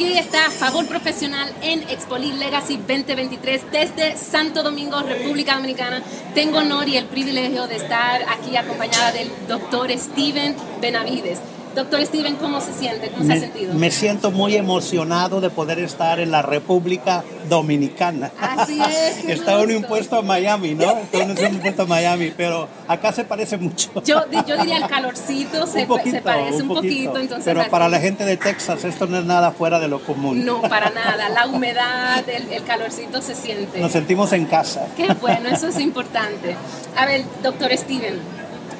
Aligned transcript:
Aquí 0.00 0.16
está 0.16 0.50
Favor 0.50 0.86
Profesional 0.86 1.52
en 1.60 1.82
Expolit 1.90 2.32
Legacy 2.36 2.78
2023 2.78 3.70
desde 3.70 4.16
Santo 4.16 4.62
Domingo, 4.62 4.98
República 5.02 5.56
Dominicana. 5.56 6.02
Tengo 6.34 6.60
honor 6.60 6.88
y 6.88 6.96
el 6.96 7.04
privilegio 7.04 7.66
de 7.66 7.76
estar 7.76 8.22
aquí 8.22 8.56
acompañada 8.56 9.12
del 9.12 9.30
doctor 9.46 9.90
Steven 9.90 10.56
Benavides. 10.80 11.40
Doctor 11.74 12.04
Steven, 12.04 12.36
¿cómo 12.36 12.60
se 12.60 12.72
siente? 12.74 13.10
¿Cómo 13.10 13.24
me, 13.24 13.38
se 13.38 13.44
ha 13.44 13.48
sentido? 13.48 13.74
Me 13.74 13.90
siento 13.90 14.30
muy 14.30 14.56
emocionado 14.56 15.40
de 15.40 15.50
poder 15.50 15.78
estar 15.78 16.18
en 16.18 16.30
la 16.30 16.42
República 16.42 17.22
Dominicana. 17.48 18.30
Así 18.40 18.80
es. 18.80 19.24
Está 19.28 19.58
uno 19.58 19.72
impuesto 19.72 20.16
a 20.16 20.22
Miami, 20.22 20.74
¿no? 20.74 20.90
Está 21.12 21.18
uno 21.24 21.34
impuesto 21.48 21.82
a 21.82 21.86
Miami, 21.86 22.32
pero 22.36 22.68
acá 22.88 23.12
se 23.12 23.24
parece 23.24 23.56
mucho. 23.56 23.90
Yo, 24.04 24.22
yo 24.46 24.56
diría 24.56 24.78
el 24.78 24.86
calorcito 24.88 25.66
se, 25.66 25.82
un 25.82 25.86
poquito, 25.88 26.16
se 26.16 26.22
parece 26.22 26.56
un, 26.56 26.62
un 26.62 26.68
poquito. 26.68 26.80
poquito 27.12 27.18
entonces 27.20 27.44
pero 27.44 27.60
así- 27.60 27.70
para 27.70 27.88
la 27.88 28.00
gente 28.00 28.24
de 28.24 28.36
Texas 28.36 28.84
esto 28.84 29.06
no 29.06 29.18
es 29.18 29.24
nada 29.24 29.52
fuera 29.52 29.78
de 29.78 29.88
lo 29.88 30.00
común. 30.02 30.44
No, 30.44 30.62
para 30.62 30.90
nada. 30.90 31.28
La 31.28 31.46
humedad, 31.46 32.28
el, 32.28 32.52
el 32.52 32.64
calorcito 32.64 33.22
se 33.22 33.34
siente. 33.34 33.78
Nos 33.80 33.92
sentimos 33.92 34.32
en 34.32 34.46
casa. 34.46 34.86
Qué 34.96 35.06
bueno, 35.20 35.48
eso 35.48 35.68
es 35.68 35.78
importante. 35.78 36.56
A 36.96 37.06
ver, 37.06 37.24
doctor 37.42 37.70
Steven, 37.76 38.18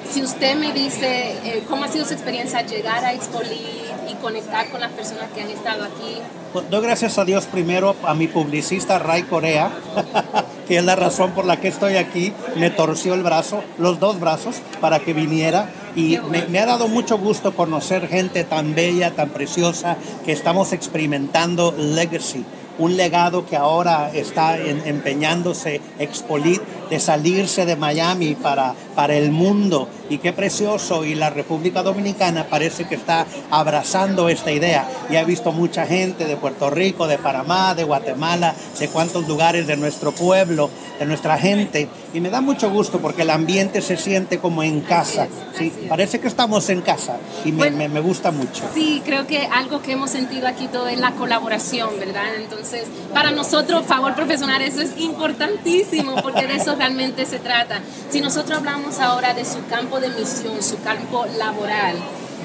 si 0.09 0.22
usted 0.22 0.56
me 0.56 0.72
dice 0.72 1.32
eh, 1.45 1.64
cómo 1.68 1.84
ha 1.84 1.88
sido 1.88 2.04
su 2.04 2.12
experiencia 2.12 2.62
llegar 2.62 3.04
a 3.04 3.12
Expolit 3.12 3.91
y 4.10 4.14
conectar 4.16 4.70
con 4.70 4.80
las 4.80 4.91
personas 4.92 5.30
que 5.34 5.42
han 5.42 5.50
estado 5.50 5.84
aquí. 5.84 6.18
Pues, 6.52 6.68
Doy 6.70 6.82
gracias 6.82 7.18
a 7.18 7.24
Dios 7.24 7.46
primero 7.46 7.95
a 8.05 8.14
mi 8.14 8.27
publicista 8.27 8.98
Ray 8.98 9.22
Corea, 9.22 9.70
que 10.68 10.78
es 10.78 10.84
la 10.84 10.96
razón 10.96 11.32
por 11.32 11.44
la 11.44 11.60
que 11.60 11.68
estoy 11.68 11.96
aquí. 11.96 12.32
Me 12.56 12.70
torció 12.70 13.14
el 13.14 13.22
brazo, 13.22 13.62
los 13.78 14.00
dos 14.00 14.18
brazos, 14.18 14.56
para 14.80 14.98
que 15.00 15.12
viniera. 15.12 15.70
Y 15.96 16.18
me, 16.48 16.58
ha 16.58 16.66
dado 16.66 16.88
mucho 16.88 17.18
gusto 17.18 17.54
conocer 17.54 18.08
gente 18.08 18.44
tan 18.44 18.74
bella, 18.74 19.10
tan 19.12 19.30
preciosa, 19.30 19.96
que 20.24 20.32
estamos 20.32 20.72
experimentando 20.72 21.74
legacy. 21.76 22.44
Un 22.78 22.96
legado 22.96 23.44
que 23.44 23.56
ahora 23.56 24.10
está 24.14 24.56
en- 24.56 24.80
empeñándose 24.86 25.82
Expolit 25.98 26.62
de 26.88 26.98
salirse 26.98 27.66
de 27.66 27.77
Miami 27.77 28.34
para, 28.36 28.74
para 28.94 29.14
el 29.16 29.32
mundo. 29.32 29.86
Y 30.08 30.16
qué 30.19 30.32
precioso. 30.32 31.05
Y 31.05 31.14
la 31.14 31.28
República 31.28 31.82
Dominicana 31.82 32.47
parece 32.48 32.84
que 32.84 32.94
está 32.94 33.27
abrazando 33.50 34.30
esta 34.30 34.50
idea. 34.50 34.88
Y 35.10 35.16
he 35.16 35.25
visto 35.25 35.52
mucha 35.52 35.84
gente 35.86 36.25
de 36.25 36.36
Puerto 36.36 36.70
Rico, 36.70 37.06
de 37.06 37.19
Panamá, 37.19 37.75
de 37.75 37.84
Guatemala, 37.84 38.54
de 38.78 38.88
cuántos 38.88 39.28
lugares 39.28 39.66
de 39.66 39.77
nuestro 39.77 40.12
pueblo, 40.12 40.70
de 41.01 41.06
nuestra 41.06 41.37
gente. 41.39 41.89
Y 42.15 42.20
me 42.20 42.29
da 42.31 42.41
mucho 42.43 42.70
gusto 42.70 43.01
porque 43.01 43.23
el 43.23 43.31
ambiente 43.31 43.81
se 43.81 43.97
siente 43.97 44.39
como 44.39 44.62
en 44.62 44.83
casa. 44.83 45.25
es, 45.25 45.31
¿sí? 45.59 45.73
Parece 45.89 46.20
que 46.20 46.29
estamos 46.29 46.69
en 46.69 46.83
casa 46.83 47.17
y 47.45 47.51
me, 47.53 47.56
Bueno. 47.59 47.77
me- 47.79 47.89
me 47.89 48.01
gusta 48.01 48.31
mucho. 48.31 48.62
Sí, 48.75 49.03
creo 49.05 49.27
que 49.27 49.39
algo 49.47 49.81
que 49.83 49.93
hemos 49.93 50.11
sentido 50.11 50.47
aquí 50.47 50.69
todo 50.69 50.87
es 50.89 50.98
la 51.01 51.12
colaboración, 51.12 51.91
¿verdad? 51.98 52.34
Entonces, 52.37 52.84
para 53.15 53.31
nosotros, 53.31 53.84
favor 53.87 54.15
profesional, 54.15 54.61
eso 54.62 54.81
es 54.83 54.93
importantísimo 54.98 56.17
porque 56.23 56.47
de 56.47 56.56
eso 56.56 56.75
realmente 56.77 57.25
se 57.27 57.39
trata. 57.39 57.81
Si 58.11 58.21
nosotros 58.21 58.59
hablamos 58.59 58.98
ahora 59.01 59.33
de 59.34 59.45
su 59.47 59.65
campo 59.69 60.01
de 60.01 60.11
misión, 60.11 60.62
su 60.62 60.81
campo 60.83 61.25
laboral, 61.39 61.97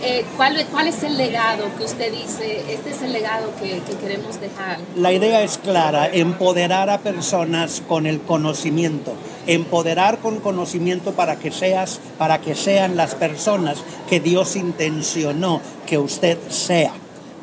eh, 0.06 0.26
¿cuál, 0.38 0.64
¿cuál 0.72 0.88
es 0.88 1.02
el 1.04 1.18
legado 1.18 1.66
que 1.78 1.84
usted 1.84 2.12
dice? 2.12 2.64
Este 2.70 2.92
es 2.92 3.02
el 3.02 3.12
legado 3.12 3.52
que, 3.60 3.80
que 3.80 3.98
queremos 3.98 4.40
dejar. 4.40 4.78
La 4.96 5.12
idea 5.12 5.42
es 5.42 5.58
clara, 5.58 6.08
empoderar 6.08 6.90
a 6.90 7.00
personas 7.00 7.82
con 7.88 8.06
el 8.06 8.22
conocimiento, 8.22 9.14
empoderar 9.48 10.20
con 10.20 10.40
conocimiento 10.40 11.14
para 11.14 11.38
que 11.38 11.52
seas, 11.52 12.00
para 12.20 12.40
que 12.40 12.54
sean 12.54 12.96
las 12.96 13.16
personas 13.16 13.80
que 14.08 14.20
Dios 14.20 14.56
intencionó 14.56 15.62
que 15.88 15.98
usted 15.98 16.38
sea. 16.50 16.94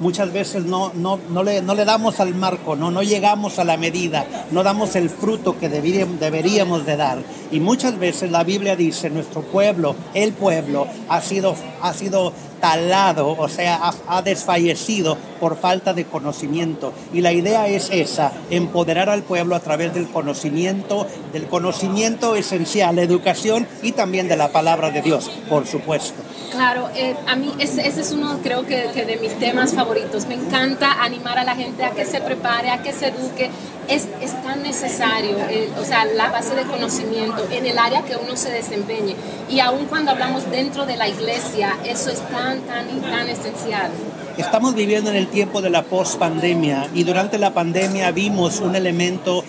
Muchas 0.01 0.33
veces 0.33 0.65
no, 0.65 0.91
no, 0.95 1.21
no, 1.29 1.45
le, 1.45 1.63
no 1.63 1.77
le 1.77 1.85
damos 1.85 2.19
al 2.19 2.35
marco, 2.35 2.75
no, 2.75 2.91
no 2.91 3.05
llegamos 3.05 3.61
a 3.61 3.65
la 3.65 3.77
medida, 3.77 4.27
no 4.51 4.65
damos 4.65 4.97
el 4.97 5.11
fruto 5.11 5.59
que 5.59 5.69
deberíamos, 5.69 6.19
deberíamos 6.19 6.87
de 6.87 6.97
dar. 6.97 7.19
Y 7.53 7.61
muchas 7.61 7.99
veces 7.99 8.33
la 8.33 8.43
Biblia 8.43 8.75
dice, 8.75 9.11
nuestro 9.11 9.43
pueblo, 9.43 9.95
el 10.15 10.33
pueblo, 10.33 10.89
ha 11.09 11.21
sido, 11.21 11.55
ha 11.81 11.93
sido 11.93 12.33
talado, 12.63 13.35
o 13.37 13.49
sea, 13.49 13.91
ha, 14.07 14.23
desfallecido 14.23 15.19
por 15.41 15.57
falta 15.57 15.93
de 15.95 16.05
conocimiento. 16.05 16.93
Y 17.13 17.21
la 17.21 17.33
idea 17.33 17.67
es 17.67 17.91
esa, 17.91 18.31
empoderar 18.51 19.11
al 19.11 19.25
pueblo 19.25 19.57
a 19.57 19.61
través 19.61 19.93
del 19.93 20.09
conocimiento, 20.09 21.09
del 21.33 21.49
conocimiento 21.49 22.37
esencial, 22.37 22.95
la 22.95 23.03
educación 23.03 23.67
y 23.83 23.91
también 23.91 24.29
de 24.29 24.37
la 24.37 24.53
palabra 24.53 24.93
de 24.93 25.03
Dios, 25.03 25.29
por 25.49 25.67
supuesto. 25.67 26.23
Claro, 26.53 26.89
eh, 26.95 27.17
a 27.27 27.35
mí 27.35 27.51
ese, 27.59 27.85
ese 27.85 28.03
es 28.03 28.13
uno 28.13 28.39
creo 28.45 28.65
que 28.65 28.93
de 28.93 29.17
mis 29.21 29.37
temas 29.41 29.75
favoritos. 29.75 30.27
Me 30.27 30.35
encanta 30.35 31.03
animar 31.03 31.39
a 31.39 31.45
la 31.45 31.57
gente 31.57 31.83
a 31.85 31.91
que 31.91 32.05
se 32.05 32.21
prepare, 32.21 32.71
a 32.71 32.81
que 32.81 32.93
se 32.93 33.09
eduque. 33.09 33.51
Es, 33.93 34.09
es 34.23 34.43
tan 34.43 34.63
necesario, 34.63 35.37
eh, 35.51 35.69
o 35.79 35.85
sea, 35.85 36.07
la 36.07 36.31
base 36.31 36.55
de 36.55 36.63
conocimiento 36.63 37.47
en 37.51 37.67
el 37.67 37.79
área 37.79 38.01
que 38.01 38.17
uno 38.17 38.37
se 38.37 38.51
desempeñe. 38.51 39.15
Y 39.51 39.61
aun 39.61 39.85
cuando 39.85 40.13
hablamos 40.13 40.51
dentro 40.51 40.87
de 40.87 40.97
la 40.97 41.09
iglesia, 41.09 41.77
eso 41.85 42.11
es 42.11 42.21
tan, 42.31 42.61
tan 42.63 42.87
tan 43.03 43.29
esencial. 43.29 43.91
Estamos 44.39 44.75
viviendo 44.75 45.11
en 45.11 45.17
el 45.17 45.27
tiempo 45.27 45.61
de 45.61 45.69
la 45.69 45.83
post-pandemia 45.83 46.89
y 46.95 47.05
durante 47.05 47.37
la 47.37 47.53
pandemia 47.53 48.11
vimos 48.13 48.61
un 48.61 48.75
elemento 48.75 49.45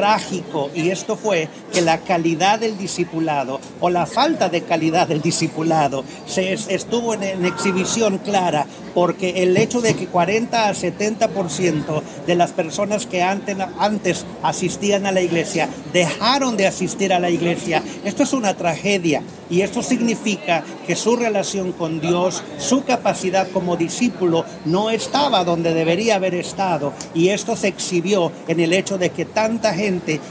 trágico 0.00 0.68
y 0.74 0.90
esto 0.90 1.16
fue 1.16 1.48
que 1.72 1.80
la 1.80 2.00
calidad 2.00 2.58
del 2.60 2.76
discipulado 2.76 3.58
o 3.80 3.88
la 3.88 4.04
falta 4.04 4.50
de 4.50 4.60
calidad 4.60 5.08
del 5.08 5.22
discipulado 5.22 6.04
se 6.26 6.52
es- 6.52 6.66
estuvo 6.68 7.14
en, 7.14 7.22
en 7.22 7.46
exhibición 7.46 8.18
clara 8.18 8.66
porque 8.94 9.42
el 9.42 9.56
hecho 9.56 9.80
de 9.80 9.94
que 9.94 10.06
40 10.06 10.68
a 10.68 10.74
70% 10.74 12.02
de 12.26 12.34
las 12.34 12.50
personas 12.52 13.06
que 13.06 13.22
antes, 13.22 13.56
antes 13.78 14.26
asistían 14.42 15.06
a 15.06 15.12
la 15.12 15.22
iglesia 15.22 15.68
dejaron 15.94 16.58
de 16.58 16.66
asistir 16.66 17.12
a 17.14 17.18
la 17.20 17.30
iglesia, 17.30 17.82
esto 18.04 18.22
es 18.22 18.32
una 18.34 18.54
tragedia 18.54 19.22
y 19.48 19.62
esto 19.62 19.82
significa 19.82 20.62
que 20.86 20.96
su 20.96 21.16
relación 21.16 21.72
con 21.72 22.00
Dios, 22.00 22.42
su 22.58 22.84
capacidad 22.84 23.48
como 23.50 23.76
discípulo 23.76 24.44
no 24.66 24.90
estaba 24.90 25.44
donde 25.44 25.72
debería 25.72 26.16
haber 26.16 26.34
estado 26.34 26.92
y 27.14 27.28
esto 27.28 27.56
se 27.56 27.68
exhibió 27.68 28.30
en 28.48 28.60
el 28.60 28.72
hecho 28.74 28.98
de 28.98 29.10
que 29.10 29.24
tanta 29.24 29.72
gente 29.72 29.85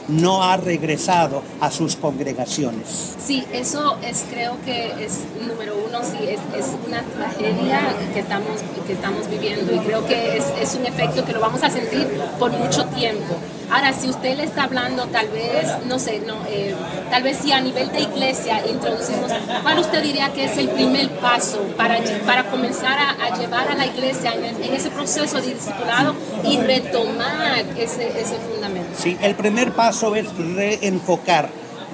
no 0.08 0.44
ha 0.44 0.58
regresado 0.58 1.42
a 1.60 1.72
sus 1.72 1.96
congregaciones. 1.96 3.16
Sí, 3.24 3.44
eso 3.52 3.98
es, 4.04 4.26
creo 4.30 4.58
que 4.66 4.88
es 5.04 5.20
número 5.48 5.76
uno, 5.88 6.00
sí, 6.04 6.18
es, 6.28 6.40
una 6.88 7.02
tragedia 7.04 7.96
que 8.14 8.20
estamos, 8.20 8.62
que 8.86 8.94
estamos 8.94 9.30
viviendo 9.30 9.74
y 9.74 9.80
creo 9.80 10.06
que 10.06 10.38
es 10.38 10.76
un 10.76 10.86
efecto 10.86 11.26
que 11.26 11.34
lo 11.34 11.40
vamos 11.40 11.64
a 11.64 11.70
sentir 11.70 12.08
por 12.38 12.52
mucho 12.52 12.86
tiempo. 12.88 13.36
Ahora, 13.70 13.94
si 13.94 14.09
usted 14.09 14.38
le 14.38 14.44
está 14.44 14.64
hablando, 14.64 15.08
tal 15.08 15.28
vez, 15.30 15.68
no 15.88 16.00
sé, 16.00 16.22
no, 16.26 16.36
eh, 16.48 16.76
tal 17.09 17.24
vez 17.24 17.38
si 17.38 17.52
a 17.52 17.62
nivel 17.62 17.92
de 17.92 18.02
iglesia 18.02 18.62
introducimos, 18.68 19.31
¿cuál 19.64 19.80
usted 19.80 20.03
diría 20.03 20.31
que 20.34 20.46
es 20.46 20.58
el 20.58 20.70
primer 20.70 21.09
paso 21.20 21.59
para, 21.75 21.98
para 22.25 22.46
comenzar 22.46 22.98
a, 23.00 23.38
llevar 23.38 23.68
a 23.70 23.75
la 23.75 23.86
iglesia 23.86 24.34
en 24.34 24.74
ese 24.74 24.90
proceso 24.92 25.42
de 25.42 25.54
discipulado 25.54 26.16
y 26.44 26.58
retomar 26.58 27.66
ese, 27.78 28.08
ese 28.08 28.36
fundamento? 28.36 28.90
Sí, 28.98 29.18
el 29.22 29.36
primer 29.36 29.74
paso 29.74 30.16
es 30.16 30.28
reenfocar, 30.38 31.50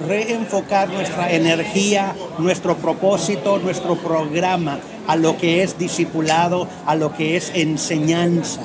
reenfocar 0.06 0.88
nuestra 0.88 1.32
energía, 1.32 2.14
nuestro 2.38 2.76
propósito, 2.76 3.58
nuestro 3.58 3.96
programa 3.96 4.78
a 5.06 5.16
lo 5.16 5.36
que 5.36 5.62
es 5.62 5.78
discipulado, 5.78 6.68
a 6.86 6.94
lo 6.94 7.12
que 7.14 7.36
es 7.36 7.50
enseñanza. 7.54 8.62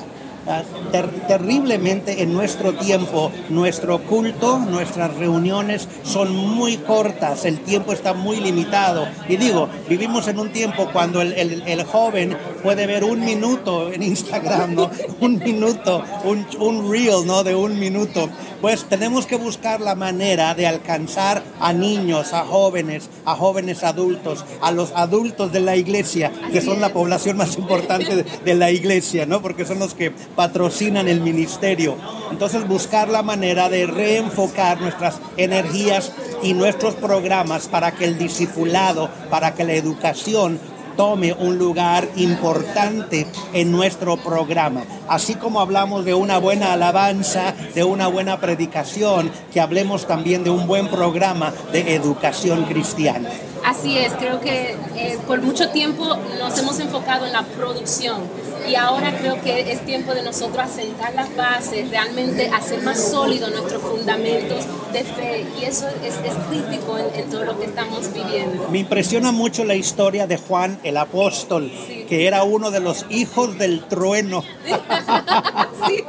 Ah, 0.50 0.62
ter- 0.92 1.10
terriblemente 1.26 2.22
en 2.22 2.32
nuestro 2.32 2.72
tiempo, 2.72 3.30
nuestro 3.50 3.98
culto, 3.98 4.58
nuestras 4.58 5.14
reuniones 5.16 5.86
son 6.04 6.34
muy 6.34 6.78
cortas, 6.78 7.44
el 7.44 7.60
tiempo 7.60 7.92
está 7.92 8.14
muy 8.14 8.40
limitado. 8.40 9.06
Y 9.28 9.36
digo, 9.36 9.68
vivimos 9.90 10.26
en 10.26 10.38
un 10.38 10.50
tiempo 10.50 10.88
cuando 10.90 11.20
el, 11.20 11.34
el- 11.34 11.62
el 11.66 11.84
joven 11.84 12.34
puede 12.62 12.86
ver 12.86 13.04
un 13.04 13.20
minuto 13.24 13.92
en 13.92 14.02
Instagram, 14.02 14.74
¿no? 14.74 14.90
Un 15.20 15.38
minuto, 15.38 16.02
un, 16.24 16.46
un 16.60 16.90
reel, 16.90 17.26
¿no? 17.26 17.42
De 17.44 17.54
un 17.54 17.78
minuto. 17.78 18.30
Pues 18.60 18.84
tenemos 18.84 19.26
que 19.26 19.36
buscar 19.36 19.80
la 19.80 19.94
manera 19.94 20.52
de 20.54 20.66
alcanzar 20.66 21.44
a 21.60 21.72
niños, 21.72 22.32
a 22.32 22.44
jóvenes, 22.44 23.08
a 23.24 23.36
jóvenes 23.36 23.84
adultos, 23.84 24.44
a 24.60 24.72
los 24.72 24.90
adultos 24.96 25.52
de 25.52 25.60
la 25.60 25.76
iglesia, 25.76 26.32
que 26.50 26.60
son 26.60 26.80
la 26.80 26.92
población 26.92 27.36
más 27.36 27.56
importante 27.56 28.24
de 28.44 28.54
la 28.54 28.72
iglesia, 28.72 29.26
¿no? 29.26 29.40
Porque 29.40 29.64
son 29.64 29.78
los 29.78 29.94
que 29.94 30.10
patrocinan 30.10 31.06
el 31.06 31.20
ministerio. 31.20 31.94
Entonces 32.32 32.66
buscar 32.66 33.08
la 33.08 33.22
manera 33.22 33.68
de 33.68 33.86
reenfocar 33.86 34.80
nuestras 34.80 35.20
energías 35.36 36.12
y 36.42 36.52
nuestros 36.54 36.94
programas 36.96 37.68
para 37.68 37.92
que 37.92 38.06
el 38.06 38.18
discipulado, 38.18 39.08
para 39.30 39.54
que 39.54 39.64
la 39.64 39.74
educación 39.74 40.58
tome 40.98 41.32
un 41.32 41.58
lugar 41.58 42.08
importante 42.16 43.24
en 43.52 43.70
nuestro 43.70 44.16
programa. 44.16 44.82
Así 45.06 45.36
como 45.36 45.60
hablamos 45.60 46.04
de 46.04 46.12
una 46.12 46.38
buena 46.38 46.72
alabanza, 46.72 47.54
de 47.72 47.84
una 47.84 48.08
buena 48.08 48.40
predicación, 48.40 49.30
que 49.52 49.60
hablemos 49.60 50.08
también 50.08 50.42
de 50.42 50.50
un 50.50 50.66
buen 50.66 50.88
programa 50.88 51.54
de 51.70 51.94
educación 51.94 52.64
cristiana. 52.64 53.30
Así 53.68 53.98
es, 53.98 54.14
creo 54.14 54.40
que 54.40 54.76
eh, 54.96 55.18
por 55.26 55.42
mucho 55.42 55.68
tiempo 55.68 56.16
nos 56.38 56.58
hemos 56.58 56.80
enfocado 56.80 57.26
en 57.26 57.34
la 57.34 57.42
producción 57.42 58.22
y 58.66 58.76
ahora 58.76 59.14
creo 59.18 59.42
que 59.42 59.70
es 59.70 59.84
tiempo 59.84 60.14
de 60.14 60.22
nosotros 60.22 60.58
asentar 60.64 61.12
las 61.14 61.36
bases, 61.36 61.90
realmente 61.90 62.48
hacer 62.48 62.80
más 62.80 63.10
sólidos 63.10 63.50
nuestros 63.50 63.82
fundamentos 63.82 64.64
de 64.90 65.04
fe 65.04 65.46
y 65.60 65.64
eso 65.64 65.86
es, 66.02 66.14
es 66.14 66.34
crítico 66.48 66.96
en, 66.96 67.20
en, 67.20 67.28
todo 67.28 67.44
lo 67.44 67.58
que 67.58 67.66
estamos 67.66 68.10
viviendo. 68.14 68.68
Me 68.70 68.78
impresiona 68.78 69.32
mucho 69.32 69.66
la 69.66 69.74
historia 69.74 70.26
de 70.26 70.38
Juan 70.38 70.80
el 70.82 70.96
apóstol, 70.96 71.70
sí. 71.86 72.06
que 72.08 72.26
era 72.26 72.44
uno 72.44 72.70
de 72.70 72.80
los 72.80 73.04
hijos 73.10 73.58
del 73.58 73.84
trueno. 73.84 74.44
sí, 75.86 76.04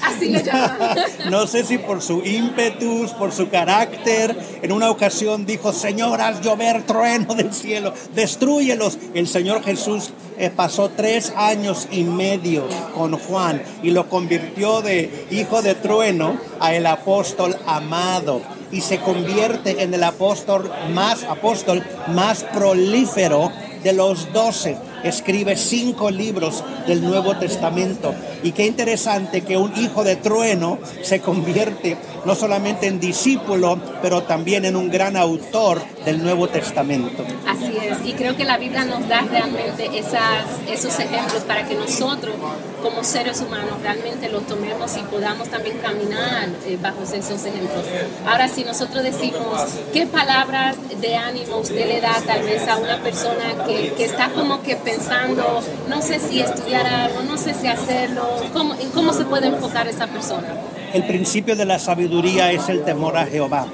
así 0.00 0.28
le 0.28 0.42
llaman. 0.42 0.96
no 1.30 1.46
sé 1.46 1.64
si 1.64 1.78
por 1.78 2.02
su 2.02 2.22
ímpetus, 2.24 3.12
por 3.12 3.32
su 3.32 3.48
carácter, 3.48 4.36
en 4.62 4.72
una 4.72 4.90
ocasión 4.90 5.46
dijo, 5.46 5.72
Señor, 5.72 6.20
haz 6.20 6.40
llover 6.40 6.84
trueno 6.84 7.34
del 7.34 7.52
cielo, 7.52 7.92
destruyelos. 8.14 8.98
El 9.14 9.28
Señor 9.28 9.62
Jesús 9.62 10.10
eh, 10.38 10.50
pasó 10.50 10.90
tres 10.90 11.32
años 11.36 11.88
y 11.90 12.04
medio 12.04 12.66
con 12.94 13.18
Juan 13.18 13.62
y 13.82 13.90
lo 13.90 14.08
convirtió 14.08 14.82
de 14.82 15.26
hijo 15.30 15.62
de 15.62 15.74
trueno 15.74 16.38
a 16.60 16.74
el 16.74 16.86
apóstol 16.86 17.56
amado 17.66 18.40
y 18.70 18.80
se 18.80 18.98
convierte 18.98 19.82
en 19.82 19.92
el 19.94 20.02
apóstol 20.02 20.70
más 20.92 21.24
apóstol 21.24 21.84
más 22.08 22.44
prolífero 22.44 23.52
de 23.82 23.92
los 23.92 24.32
doce. 24.32 24.76
Escribe 25.04 25.56
cinco 25.56 26.10
libros 26.10 26.62
del 26.86 27.02
Nuevo 27.02 27.36
Testamento. 27.36 28.14
Y 28.42 28.52
qué 28.52 28.66
interesante 28.66 29.42
que 29.42 29.56
un 29.56 29.76
hijo 29.76 30.04
de 30.04 30.16
trueno 30.16 30.78
se 31.02 31.20
convierte 31.20 31.96
no 32.24 32.34
solamente 32.34 32.86
en 32.86 33.00
discípulo, 33.00 33.78
pero 34.00 34.22
también 34.22 34.64
en 34.64 34.76
un 34.76 34.90
gran 34.90 35.16
autor 35.16 35.82
del 36.04 36.22
Nuevo 36.22 36.48
Testamento. 36.48 37.24
Así 37.46 37.72
es, 37.76 37.98
y 38.06 38.12
creo 38.12 38.36
que 38.36 38.44
la 38.44 38.58
Biblia 38.58 38.84
nos 38.84 39.08
da 39.08 39.22
realmente 39.22 39.90
esas, 39.98 40.46
esos 40.68 40.98
ejemplos 40.98 41.42
para 41.44 41.66
que 41.66 41.74
nosotros, 41.74 42.34
como 42.82 43.04
seres 43.04 43.40
humanos, 43.40 43.80
realmente 43.82 44.28
los 44.28 44.46
tomemos 44.46 44.96
y 44.96 45.00
podamos 45.02 45.48
también 45.48 45.78
caminar 45.78 46.48
eh, 46.66 46.78
bajo 46.80 47.02
esos 47.02 47.44
ejemplos. 47.44 47.84
Ahora, 48.26 48.48
si 48.48 48.64
nosotros 48.64 49.02
decimos, 49.02 49.60
¿qué 49.92 50.06
palabras 50.06 50.76
de 51.00 51.16
ánimo 51.16 51.58
usted 51.58 51.86
le 51.86 52.00
da 52.00 52.14
tal 52.26 52.42
vez 52.42 52.66
a 52.68 52.76
una 52.76 53.02
persona 53.02 53.64
que, 53.66 53.92
que 53.96 54.04
está 54.04 54.30
como 54.30 54.62
que 54.62 54.76
pensando, 54.92 55.62
no 55.88 56.02
sé 56.02 56.18
si 56.18 56.40
estudiar 56.40 56.86
algo, 56.86 57.22
no 57.22 57.36
sé 57.38 57.54
si 57.54 57.66
hacerlo, 57.66 58.22
¿cómo, 58.52 58.74
¿cómo 58.94 59.12
se 59.12 59.24
puede 59.24 59.48
enfocar 59.48 59.86
esa 59.88 60.06
persona? 60.06 60.48
El 60.92 61.06
principio 61.06 61.56
de 61.56 61.64
la 61.64 61.78
sabiduría 61.78 62.52
es 62.52 62.68
el 62.68 62.84
temor 62.84 63.16
a 63.16 63.26
Jehová. 63.26 63.66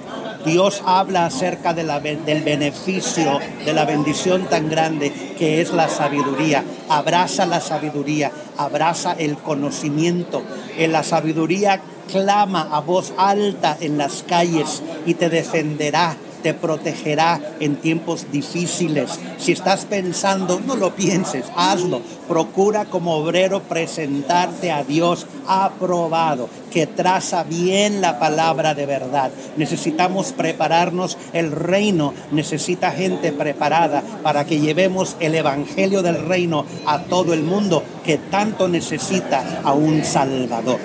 Dios 0.45 0.83
habla 0.87 1.27
acerca 1.27 1.75
del 1.75 1.91
beneficio, 2.45 3.41
de 3.65 3.73
la 3.73 3.85
bendición 3.85 4.47
tan 4.47 4.71
grande 4.71 5.13
que 5.37 5.61
es 5.61 5.73
la 5.73 5.89
sabiduría. 5.89 6.63
Abraza 6.89 7.45
la 7.45 7.61
sabiduría, 7.61 8.31
abraza 8.57 9.13
el 9.19 9.37
conocimiento. 9.37 10.43
En 10.79 10.93
la 10.93 11.03
sabiduría 11.03 11.81
clama 12.11 12.69
a 12.71 12.81
voz 12.81 13.13
alta 13.19 13.77
en 13.81 13.99
las 13.99 14.23
calles 14.23 14.83
y 15.05 15.15
te 15.15 15.29
defenderá 15.29 16.17
te 16.43 16.55
protegerá 16.55 17.41
en 17.61 17.77
tiempos 17.77 18.31
difíciles. 18.33 19.19
Si 19.39 19.53
estás 19.53 19.85
pensando, 19.85 20.61
no 20.65 20.77
lo 20.77 20.95
pienses, 20.95 21.45
hazlo. 21.57 22.01
Procura 22.29 22.85
como 22.85 23.17
obrero 23.17 23.61
presentarte 23.63 24.71
a 24.71 24.85
Dios 24.85 25.27
aprobado, 25.47 26.49
que 26.71 26.87
traza 26.87 27.43
bien 27.45 28.01
la 28.01 28.19
palabra 28.19 28.75
de 28.75 28.87
verdad. 28.87 29.31
Necesitamos 29.57 30.33
prepararnos, 30.33 31.17
el 31.33 31.53
reino 31.53 32.15
necesita 32.31 32.91
gente 32.91 33.33
preparada 33.33 34.03
para 34.23 34.45
que 34.45 34.61
llevemos 34.61 35.17
el 35.21 35.35
Evangelio 35.35 36.03
del 36.03 36.27
reino 36.27 36.67
a 36.87 37.01
todo 37.05 37.33
el 37.33 37.43
mundo 37.43 37.83
que 38.05 38.19
tanto 38.19 38.69
necesita 38.69 39.61
a 39.65 39.73
un 39.73 40.05
Salvador. 40.05 40.79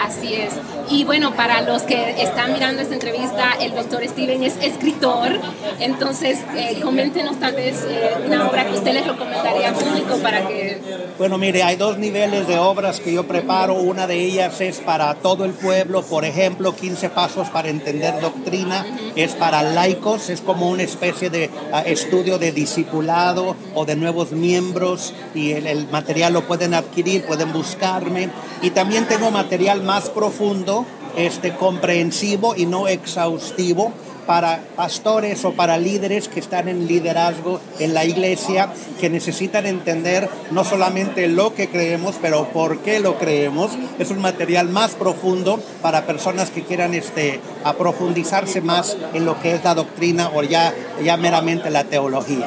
Así 0.00 0.34
es. 0.34 0.54
Y 0.90 1.04
bueno, 1.04 1.34
para 1.34 1.60
los 1.62 1.82
que 1.82 2.22
están 2.22 2.52
mirando 2.52 2.82
esta 2.82 2.94
entrevista, 2.94 3.52
el 3.60 3.74
doctor 3.74 4.02
Steven 4.06 4.42
es 4.42 4.56
escritor, 4.62 5.38
entonces 5.80 6.40
eh, 6.56 6.80
coméntenos 6.82 7.38
tal 7.38 7.54
vez 7.54 7.84
eh, 7.88 8.10
una 8.24 8.48
obra 8.48 8.66
que 8.66 8.74
usted 8.74 8.94
les 8.94 9.06
recomendaría 9.06 9.68
al 9.68 9.74
público 9.74 10.16
para 10.22 10.46
que... 10.48 10.80
Bueno, 11.18 11.36
mire, 11.36 11.64
hay 11.64 11.74
dos 11.74 11.98
niveles 11.98 12.46
de 12.46 12.60
obras 12.60 13.00
que 13.00 13.12
yo 13.12 13.26
preparo, 13.26 13.74
una 13.74 14.06
de 14.06 14.24
ellas 14.24 14.60
es 14.60 14.78
para 14.78 15.12
todo 15.16 15.44
el 15.44 15.50
pueblo, 15.50 16.02
por 16.02 16.24
ejemplo, 16.24 16.76
15 16.76 17.10
pasos 17.10 17.48
para 17.48 17.70
entender 17.70 18.20
doctrina, 18.20 18.86
es 19.16 19.32
para 19.32 19.64
laicos, 19.64 20.30
es 20.30 20.40
como 20.40 20.70
una 20.70 20.84
especie 20.84 21.28
de 21.28 21.50
uh, 21.72 21.78
estudio 21.86 22.38
de 22.38 22.52
discipulado 22.52 23.56
o 23.74 23.84
de 23.84 23.96
nuevos 23.96 24.30
miembros. 24.30 25.12
Y 25.34 25.54
el, 25.54 25.66
el 25.66 25.88
material 25.88 26.34
lo 26.34 26.46
pueden 26.46 26.72
adquirir, 26.72 27.26
pueden 27.26 27.52
buscarme. 27.52 28.30
Y 28.62 28.70
también 28.70 29.08
tengo 29.08 29.32
material 29.32 29.82
más 29.82 30.10
profundo, 30.10 30.86
este, 31.16 31.52
comprensivo 31.56 32.54
y 32.54 32.66
no 32.66 32.86
exhaustivo 32.86 33.92
para 34.28 34.60
pastores 34.76 35.42
o 35.46 35.54
para 35.54 35.78
líderes 35.78 36.28
que 36.28 36.38
están 36.38 36.68
en 36.68 36.86
liderazgo 36.86 37.60
en 37.78 37.94
la 37.94 38.04
iglesia, 38.04 38.68
que 39.00 39.08
necesitan 39.08 39.64
entender 39.64 40.28
no 40.50 40.64
solamente 40.64 41.28
lo 41.28 41.54
que 41.54 41.70
creemos, 41.70 42.16
pero 42.20 42.46
por 42.50 42.80
qué 42.80 43.00
lo 43.00 43.18
creemos. 43.18 43.70
Es 43.98 44.10
un 44.10 44.20
material 44.20 44.68
más 44.68 44.96
profundo 44.96 45.58
para 45.80 46.04
personas 46.04 46.50
que 46.50 46.62
quieran 46.62 46.92
este, 46.92 47.40
aprofundizarse 47.64 48.60
más 48.60 48.98
en 49.14 49.24
lo 49.24 49.40
que 49.40 49.54
es 49.54 49.64
la 49.64 49.74
doctrina 49.74 50.30
o 50.34 50.42
ya, 50.42 50.74
ya 51.02 51.16
meramente 51.16 51.70
la 51.70 51.84
teología. 51.84 52.46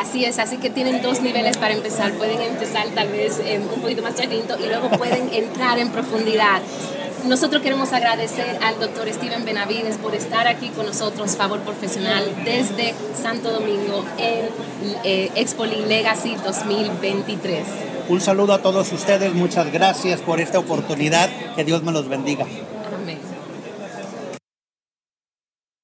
Así 0.00 0.24
es, 0.24 0.38
así 0.38 0.56
que 0.56 0.70
tienen 0.70 1.02
dos 1.02 1.20
niveles 1.20 1.58
para 1.58 1.74
empezar. 1.74 2.12
Pueden 2.12 2.40
empezar 2.40 2.86
tal 2.94 3.08
vez 3.08 3.38
eh, 3.40 3.60
un 3.60 3.82
poquito 3.82 4.00
más 4.00 4.14
chiquito 4.14 4.56
y 4.58 4.66
luego 4.66 4.88
pueden 4.96 5.28
entrar 5.34 5.78
en 5.78 5.90
profundidad. 5.90 6.62
Nosotros 7.26 7.62
queremos 7.62 7.92
agradecer 7.92 8.58
al 8.62 8.78
doctor 8.78 9.08
Steven 9.12 9.44
Benavides 9.44 9.96
por 9.96 10.14
estar 10.14 10.46
aquí 10.46 10.68
con 10.70 10.86
nosotros, 10.86 11.36
Favor 11.36 11.60
Profesional, 11.60 12.24
desde 12.44 12.94
Santo 13.20 13.50
Domingo 13.50 14.04
en 14.18 14.48
eh, 15.04 15.30
Expo 15.34 15.66
Legacy 15.66 16.36
2023. 16.44 17.64
Un 18.08 18.20
saludo 18.20 18.54
a 18.54 18.62
todos 18.62 18.90
ustedes, 18.92 19.34
muchas 19.34 19.70
gracias 19.72 20.20
por 20.20 20.40
esta 20.40 20.58
oportunidad, 20.58 21.28
que 21.54 21.64
Dios 21.64 21.82
me 21.82 21.92
los 21.92 22.08
bendiga. 22.08 22.46